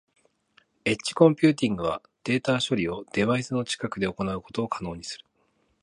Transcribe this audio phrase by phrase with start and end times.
[0.83, 5.25] エッジコンピューティングはデータ処理をデバイスの近くで行うことを可能にする。